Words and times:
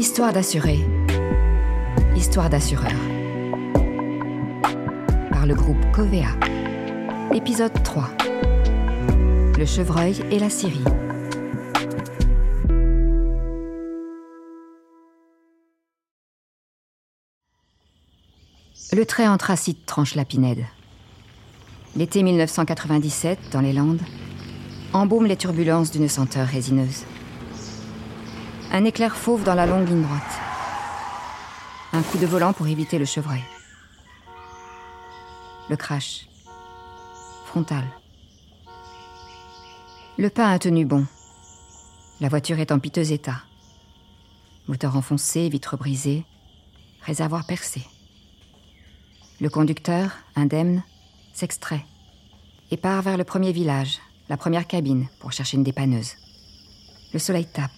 Histoire 0.00 0.32
d'assurer. 0.32 0.78
Histoire 2.16 2.48
d'assureur. 2.48 2.90
Par 5.30 5.44
le 5.44 5.54
groupe 5.54 5.76
Covea. 5.92 6.30
Épisode 7.34 7.82
3. 7.82 8.08
Le 9.58 9.66
chevreuil 9.66 10.16
et 10.30 10.38
la 10.38 10.48
Syrie. 10.48 10.82
Le 18.94 19.04
trait 19.04 19.28
anthracite 19.28 19.84
tranche 19.84 20.14
la 20.14 20.24
pinède. 20.24 20.64
L'été 21.94 22.22
1997, 22.22 23.38
dans 23.52 23.60
les 23.60 23.74
Landes, 23.74 24.00
embaume 24.94 25.26
les 25.26 25.36
turbulences 25.36 25.90
d'une 25.90 26.08
senteur 26.08 26.46
résineuse. 26.46 27.04
Un 28.72 28.84
éclair 28.84 29.16
fauve 29.16 29.42
dans 29.42 29.54
la 29.54 29.66
longue 29.66 29.88
ligne 29.88 30.02
droite. 30.02 30.40
Un 31.92 32.02
coup 32.02 32.18
de 32.18 32.26
volant 32.26 32.52
pour 32.52 32.68
éviter 32.68 33.00
le 33.00 33.04
chevreuil. 33.04 33.42
Le 35.68 35.76
crash. 35.76 36.28
Frontal. 37.46 37.84
Le 40.18 40.30
pain 40.30 40.48
a 40.48 40.58
tenu 40.60 40.84
bon. 40.84 41.04
La 42.20 42.28
voiture 42.28 42.60
est 42.60 42.70
en 42.70 42.78
piteux 42.78 43.10
état. 43.10 43.42
Moteur 44.68 44.94
enfoncé, 44.94 45.48
vitre 45.48 45.76
brisée, 45.76 46.24
réservoir 47.02 47.46
percé. 47.46 47.82
Le 49.40 49.48
conducteur, 49.48 50.12
indemne, 50.36 50.84
s'extrait 51.32 51.84
et 52.70 52.76
part 52.76 53.02
vers 53.02 53.16
le 53.16 53.24
premier 53.24 53.50
village, 53.50 53.98
la 54.28 54.36
première 54.36 54.68
cabine, 54.68 55.08
pour 55.18 55.32
chercher 55.32 55.56
une 55.56 55.64
dépanneuse. 55.64 56.12
Le 57.12 57.18
soleil 57.18 57.46
tape. 57.46 57.72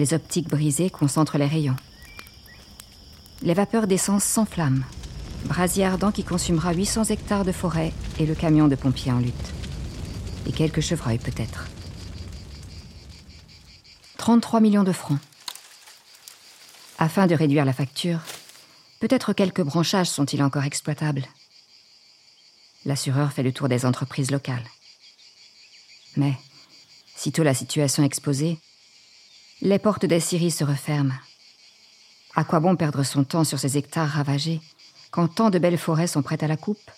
Les 0.00 0.14
optiques 0.14 0.48
brisées 0.48 0.88
concentrent 0.88 1.36
les 1.36 1.46
rayons. 1.46 1.76
Les 3.42 3.52
vapeurs 3.52 3.86
d'essence 3.86 4.24
s'enflamment. 4.24 4.82
Brasier 5.44 5.84
ardent 5.84 6.10
qui 6.10 6.24
consumera 6.24 6.72
800 6.72 7.04
hectares 7.10 7.44
de 7.44 7.52
forêt 7.52 7.92
et 8.18 8.24
le 8.24 8.34
camion 8.34 8.66
de 8.66 8.76
pompiers 8.76 9.12
en 9.12 9.18
lutte. 9.18 9.34
Et 10.46 10.52
quelques 10.52 10.80
chevreuils 10.80 11.18
peut-être. 11.18 11.68
33 14.16 14.60
millions 14.60 14.84
de 14.84 14.92
francs. 14.92 15.18
Afin 16.98 17.26
de 17.26 17.34
réduire 17.34 17.66
la 17.66 17.74
facture, 17.74 18.20
peut-être 19.00 19.34
quelques 19.34 19.62
branchages 19.62 20.08
sont-ils 20.08 20.42
encore 20.42 20.64
exploitables. 20.64 21.26
L'assureur 22.86 23.34
fait 23.34 23.42
le 23.42 23.52
tour 23.52 23.68
des 23.68 23.84
entreprises 23.84 24.30
locales. 24.30 24.66
Mais, 26.16 26.38
sitôt 27.16 27.42
la 27.42 27.52
situation 27.52 28.02
exposée, 28.02 28.58
les 29.62 29.78
portes 29.78 30.06
des 30.06 30.20
scieries 30.20 30.50
se 30.50 30.64
referment. 30.64 31.18
À 32.34 32.44
quoi 32.44 32.60
bon 32.60 32.76
perdre 32.76 33.02
son 33.02 33.24
temps 33.24 33.44
sur 33.44 33.58
ces 33.58 33.76
hectares 33.76 34.08
ravagés 34.08 34.60
quand 35.10 35.28
tant 35.28 35.50
de 35.50 35.58
belles 35.58 35.78
forêts 35.78 36.06
sont 36.06 36.22
prêtes 36.22 36.42
à 36.42 36.48
la 36.48 36.56
coupe? 36.56 36.90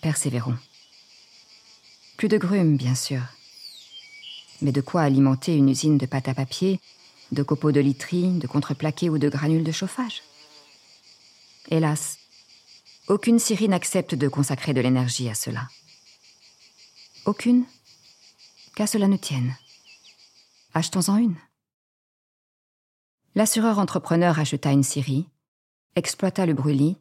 Persévérons. 0.00 0.56
Plus 2.16 2.28
de 2.28 2.38
grumes, 2.38 2.76
bien 2.76 2.94
sûr. 2.94 3.20
Mais 4.60 4.72
de 4.72 4.80
quoi 4.80 5.02
alimenter 5.02 5.54
une 5.54 5.68
usine 5.68 5.98
de 5.98 6.06
pâte 6.06 6.28
à 6.28 6.34
papier, 6.34 6.80
de 7.30 7.42
copeaux 7.42 7.72
de 7.72 7.80
literie, 7.80 8.38
de 8.38 8.46
contreplaqué 8.46 9.10
ou 9.10 9.18
de 9.18 9.28
granules 9.28 9.64
de 9.64 9.72
chauffage? 9.72 10.22
Hélas, 11.70 12.18
aucune 13.08 13.38
scierie 13.38 13.68
n'accepte 13.68 14.14
de 14.14 14.28
consacrer 14.28 14.72
de 14.72 14.80
l'énergie 14.80 15.28
à 15.28 15.34
cela. 15.34 15.68
Aucune? 17.24 17.64
Qu'à 18.74 18.86
cela 18.86 19.06
ne 19.06 19.16
tienne. 19.16 19.54
Achetons-en 20.74 21.18
une. 21.18 21.36
L'assureur 23.34 23.78
entrepreneur 23.78 24.38
acheta 24.38 24.72
une 24.72 24.82
scierie, 24.82 25.28
exploita 25.96 26.46
le 26.46 26.54
brûlis, 26.54 26.96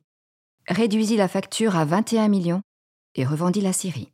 réduisit 0.68 1.16
la 1.16 1.30
facture 1.30 1.78
à 1.78 1.86
21 1.86 2.28
millions 2.28 2.62
et 3.16 3.26
revendit 3.26 3.62
la 3.62 3.72
scierie. 3.72 4.12